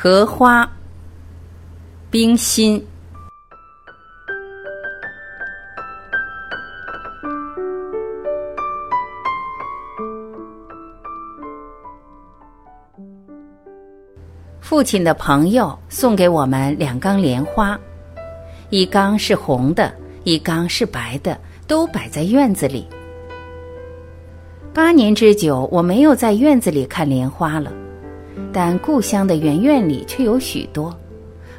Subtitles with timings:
[0.00, 0.64] 荷花，
[2.08, 2.80] 冰心。
[14.60, 17.76] 父亲的朋友送给我们两缸莲花，
[18.70, 19.92] 一缸是红的，
[20.22, 21.36] 一缸是白的，
[21.66, 22.86] 都摆在院子里。
[24.72, 27.72] 八年之久，我没有在院子里看莲花了，
[28.52, 30.94] 但故乡的园院里却有许多，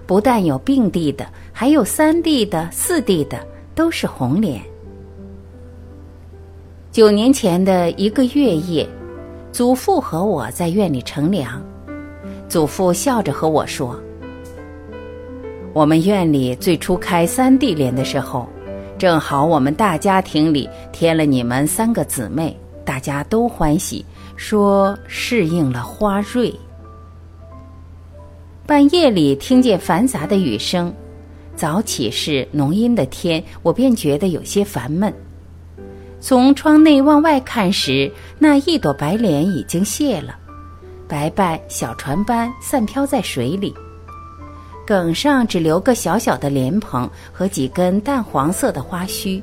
[0.05, 3.39] 不但有并蒂的，还有三蒂的、四蒂的，
[3.75, 4.61] 都是红莲。
[6.91, 8.87] 九年前的一个月夜，
[9.51, 11.61] 祖父和我在院里乘凉。
[12.47, 13.97] 祖父笑着和我说
[15.71, 18.49] ：“我们院里最初开三蒂莲的时候，
[18.97, 24.03] 正好我们大家庭里添了你们三个姊妹，大家都欢喜，
[24.35, 26.51] 说适应了花瑞。
[28.69, 30.93] 半夜里听见繁杂的雨声，
[31.55, 35.11] 早起是浓阴的天，我便觉得有些烦闷。
[36.19, 40.37] 从窗内往外看时，那一朵白莲已经谢了。”
[41.09, 43.73] 白白小船般散飘在水里，
[44.85, 49.41] 梗上只留个小小的莲蓬和几根淡黄色的花须。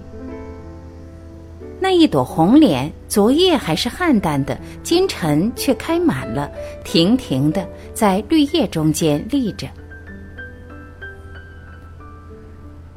[1.78, 6.50] 那一朵红莲，昨夜还是暗淡的，今晨却开满了，
[6.84, 9.68] 亭亭的在绿叶中间立着。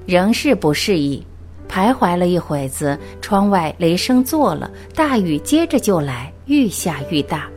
[0.06, 1.24] 仍是不适宜，
[1.70, 7.48] 徘徊了一会子，窗外雷声作了，大雨接着就来，愈下愈大。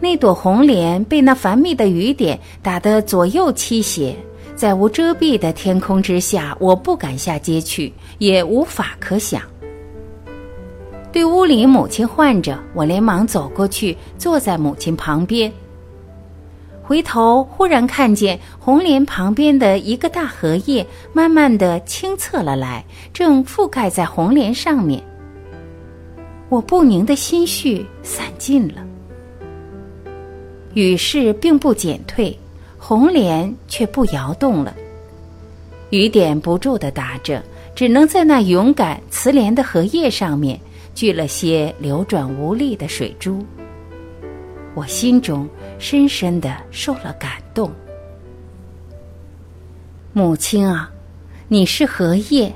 [0.00, 4.16] 那朵红莲被那繁密的雨点打得左右倾斜，
[4.54, 9.40] 在无遮蔽的天空之下，我不敢下街去，也无法可想。
[11.12, 15.52] 对屋里母亲唤着，我连忙走过去，坐在母亲旁边。
[16.82, 25.02] 回头忽然看见红莲旁边的一个大荷叶，慢慢的清侧了来，正覆盖在红莲上面。
[26.48, 28.84] 我不宁的心绪散尽了。
[30.74, 32.36] 雨势并不减退，
[32.78, 34.74] 红莲却不摇动了。
[35.90, 37.42] 雨点不住的打着，
[37.74, 40.58] 只能在那勇敢慈怜的荷叶上面
[41.00, 43.42] 聚了些流转无力的水珠。
[44.74, 47.72] 我心中深深的受了感动。
[50.12, 50.92] 母亲啊，
[51.48, 52.54] 你是荷叶，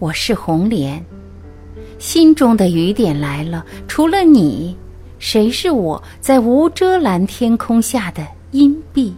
[0.00, 1.00] 我是红莲，
[2.00, 4.76] 心中的雨点来了，除了你。
[5.20, 9.12] 谁是我在无遮拦天空下的阴蔽？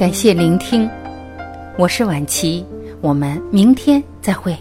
[0.00, 0.88] 感谢聆听，
[1.76, 2.64] 我是晚琪，
[3.02, 4.56] 我们明天再会。